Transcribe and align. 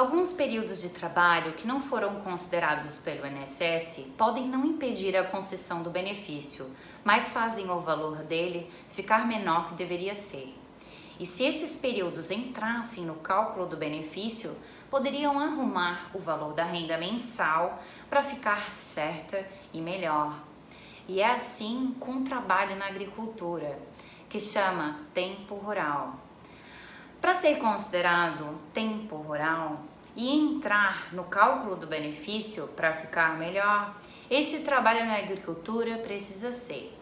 Alguns 0.00 0.32
períodos 0.32 0.80
de 0.80 0.88
trabalho 0.88 1.52
que 1.52 1.66
não 1.66 1.78
foram 1.78 2.22
considerados 2.22 2.96
pelo 2.96 3.26
INSS 3.26 4.06
podem 4.16 4.48
não 4.48 4.64
impedir 4.64 5.14
a 5.14 5.24
concessão 5.24 5.82
do 5.82 5.90
benefício, 5.90 6.74
mas 7.04 7.32
fazem 7.32 7.68
o 7.68 7.82
valor 7.82 8.22
dele 8.22 8.72
ficar 8.88 9.28
menor 9.28 9.68
que 9.68 9.74
deveria 9.74 10.14
ser. 10.14 10.56
E 11.18 11.26
se 11.26 11.44
esses 11.44 11.76
períodos 11.76 12.30
entrassem 12.30 13.04
no 13.04 13.16
cálculo 13.16 13.66
do 13.66 13.76
benefício, 13.76 14.56
poderiam 14.90 15.38
arrumar 15.38 16.10
o 16.14 16.18
valor 16.18 16.54
da 16.54 16.64
renda 16.64 16.96
mensal 16.96 17.78
para 18.08 18.22
ficar 18.22 18.72
certa 18.72 19.46
e 19.70 19.82
melhor. 19.82 20.34
E 21.06 21.20
é 21.20 21.30
assim 21.30 21.94
com 22.00 22.12
o 22.12 22.24
trabalho 22.24 22.74
na 22.74 22.86
agricultura, 22.86 23.78
que 24.30 24.40
chama 24.40 24.98
tempo 25.12 25.56
rural. 25.56 26.29
Para 27.20 27.34
ser 27.34 27.58
considerado 27.58 28.58
tempo 28.72 29.16
rural 29.16 29.82
e 30.16 30.30
entrar 30.38 31.12
no 31.12 31.24
cálculo 31.24 31.76
do 31.76 31.86
benefício 31.86 32.68
para 32.68 32.94
ficar 32.94 33.38
melhor, 33.38 33.94
esse 34.30 34.60
trabalho 34.60 35.04
na 35.04 35.18
agricultura 35.18 35.98
precisa 35.98 36.50
ser 36.50 36.98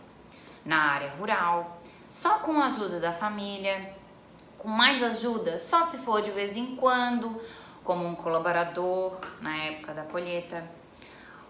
na 0.65 0.91
área 0.91 1.11
rural, 1.11 1.81
só 2.09 2.41
com 2.41 2.61
a 2.61 2.67
ajuda 2.67 2.99
da 2.99 3.13
família, 3.13 3.95
com 4.59 4.69
mais 4.69 5.01
ajuda 5.05 5.57
só 5.61 5.85
se 5.85 5.99
for 5.99 6.21
de 6.21 6.33
vez 6.33 6.57
em 6.57 6.75
quando, 6.75 7.41
como 7.85 8.05
um 8.05 8.17
colaborador 8.17 9.21
na 9.41 9.57
época 9.57 9.95
da 9.95 10.03
colheita. 10.03 10.69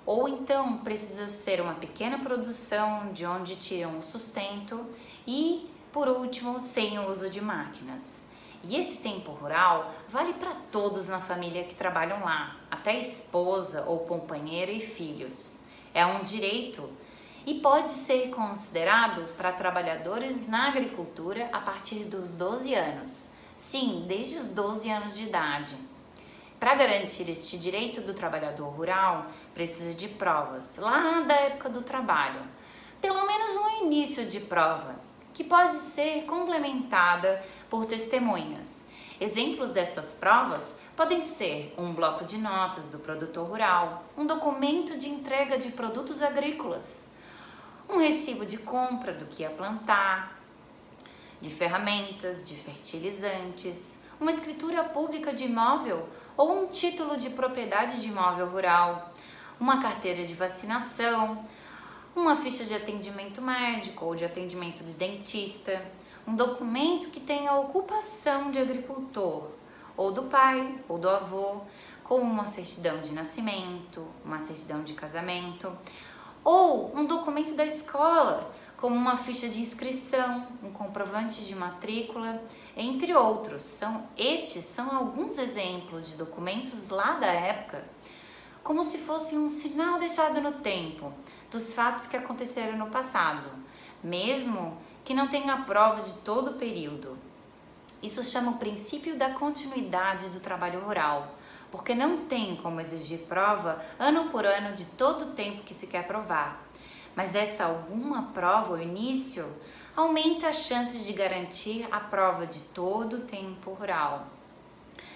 Ou 0.05 0.29
então 0.29 0.79
precisa 0.79 1.27
ser 1.27 1.63
uma 1.63 1.75
pequena 1.75 2.19
produção 2.19 3.13
de 3.15 3.25
onde 3.25 3.57
tiram 3.57 3.99
o 3.99 4.03
sustento 4.03 4.87
e, 5.27 5.71
por 5.91 6.07
último, 6.07 6.61
sem 6.61 6.99
o 6.99 7.11
uso 7.11 7.31
de 7.31 7.41
máquinas. 7.41 8.29
E 8.65 8.77
esse 8.77 9.03
tempo 9.03 9.33
rural 9.33 9.95
vale 10.09 10.33
para 10.35 10.53
todos 10.73 11.09
na 11.09 11.21
família 11.21 11.65
que 11.65 11.75
trabalham 11.75 12.25
lá, 12.25 12.57
até 12.71 12.99
esposa 12.99 13.85
ou 13.87 14.01
companheira 14.01 14.73
e 14.73 14.81
filhos. 14.81 15.61
É 15.95 16.05
um 16.05 16.23
direito 16.23 16.91
e 17.47 17.55
pode 17.55 17.89
ser 17.89 18.31
considerado 18.31 19.27
para 19.37 19.53
trabalhadores 19.53 20.47
na 20.49 20.69
agricultura 20.69 21.49
a 21.53 21.61
partir 21.61 22.05
dos 22.05 22.35
12 22.35 22.75
anos. 22.75 23.31
Sim, 23.57 24.05
desde 24.07 24.37
os 24.37 24.51
12 24.51 24.91
anos 24.91 25.17
de 25.17 25.25
idade. 25.25 25.77
Para 26.61 26.75
garantir 26.75 27.29
este 27.31 27.57
direito 27.57 28.01
do 28.01 28.13
trabalhador 28.13 28.69
rural, 28.69 29.29
precisa 29.55 29.95
de 29.95 30.09
provas, 30.09 30.77
lá 30.77 31.21
da 31.21 31.35
época 31.35 31.69
do 31.69 31.83
trabalho. 31.83 32.41
Pelo 33.01 33.25
menos 33.27 33.53
um 33.53 33.85
início 33.85 34.27
de 34.27 34.41
prova, 34.41 34.97
que 35.39 35.45
pode 35.45 35.77
ser 35.77 36.25
complementada 36.25 37.41
por 37.71 37.87
testemunhas. 37.87 38.89
Exemplos 39.21 39.71
dessas 39.71 40.13
provas 40.13 40.81
podem 40.97 41.21
ser 41.21 41.73
um 41.79 41.95
bloco 41.95 42.25
de 42.25 42.37
notas 42.37 42.87
do 42.87 42.99
produtor 42.99 43.47
rural, 43.47 44.03
um 44.17 44.27
documento 44.27 44.99
de 44.99 45.09
entrega 45.09 45.57
de 45.57 45.71
produtos 45.71 46.23
agrícolas, 46.23 47.09
um 47.89 47.99
recibo 47.99 48.45
de 48.45 48.59
compra 48.59 49.13
do 49.13 49.27
que 49.27 49.43
ia 49.43 49.51
plantar, 49.51 50.43
de 51.41 51.51
ferramentas, 51.51 52.45
de 52.45 52.57
fertilizantes, 52.57 54.03
uma 54.19 54.33
escritura 54.33 54.83
pública 54.83 55.33
de 55.33 55.45
imóvel 55.45 56.09
ou 56.37 56.65
um 56.65 56.67
título 56.67 57.17
de 57.17 57.31
propriedade 57.31 58.01
de 58.01 58.09
imóvel 58.09 58.49
rural, 58.49 59.15
uma 59.61 59.81
carteira 59.81 60.25
de 60.25 60.35
vacinação, 60.35 61.47
uma 62.15 62.37
ficha 62.37 62.65
de 62.65 62.75
atendimento 62.75 63.41
médico 63.41 64.07
ou 64.07 64.15
de 64.15 64.25
atendimento 64.25 64.83
de 64.85 64.93
dentista, 64.93 65.83
um 66.27 66.35
documento 66.35 67.09
que 67.09 67.21
tenha 67.21 67.51
a 67.51 67.59
ocupação 67.59 68.51
de 68.51 68.59
agricultor, 68.59 69.49
ou 69.97 70.13
do 70.13 70.25
pai 70.25 70.79
ou 70.89 70.99
do 70.99 71.09
avô, 71.09 71.63
como 72.05 72.23
uma 72.23 72.47
certidão 72.47 73.01
de 73.01 73.13
nascimento, 73.13 74.07
uma 74.25 74.41
certidão 74.41 74.83
de 74.83 74.95
casamento, 74.95 75.71
ou 76.43 76.97
um 76.97 77.05
documento 77.05 77.55
da 77.55 77.65
escola, 77.65 78.51
como 78.79 78.95
uma 78.95 79.17
ficha 79.17 79.49
de 79.49 79.61
inscrição, 79.61 80.47
um 80.63 80.71
comprovante 80.71 81.43
de 81.43 81.55
matrícula, 81.55 82.41
entre 82.77 83.13
outros. 83.15 83.65
São 83.65 84.07
estes 84.17 84.65
são 84.65 84.97
alguns 84.97 85.37
exemplos 85.37 86.09
de 86.09 86.15
documentos 86.15 86.89
lá 86.89 87.15
da 87.15 87.27
época, 87.27 87.85
como 88.69 88.85
se 88.85 88.99
fosse 88.99 89.35
um 89.35 89.49
sinal 89.49 89.99
deixado 89.99 90.43
no 90.43 90.53
tempo 90.53 91.11
dos 91.51 91.73
fatos 91.73 92.07
que 92.07 92.19
aconteceram 92.19 92.77
no 92.77 92.91
passado, 92.91 93.49
mesmo 94.05 94.77
que 95.07 95.15
não 95.15 95.27
tenha 95.27 95.57
prova 95.63 96.03
de 96.03 96.13
todo 96.19 96.51
o 96.51 96.59
período. 96.59 97.17
Isso 98.03 98.23
chama 98.23 98.51
o 98.51 98.59
princípio 98.59 99.17
da 99.17 99.31
continuidade 99.31 100.29
do 100.29 100.39
trabalho 100.39 100.81
rural 100.81 101.35
porque 101.71 101.95
não 101.95 102.27
tem 102.27 102.57
como 102.57 102.79
exigir 102.79 103.21
prova 103.21 103.83
ano 103.99 104.29
por 104.29 104.45
ano 104.45 104.75
de 104.75 104.85
todo 104.85 105.23
o 105.23 105.33
tempo 105.33 105.63
que 105.63 105.73
se 105.73 105.87
quer 105.87 106.07
provar. 106.07 106.63
Mas 107.17 107.35
essa 107.35 107.65
alguma 107.65 108.25
prova, 108.35 108.75
o 108.75 108.83
início, 108.83 109.51
aumenta 109.97 110.47
as 110.47 110.67
chances 110.67 111.07
de 111.07 111.15
garantir 111.15 111.89
a 111.91 112.01
prova 112.01 112.47
de 112.47 112.61
todo 112.61 113.17
o 113.17 113.21
tempo 113.21 113.71
rural. 113.73 114.27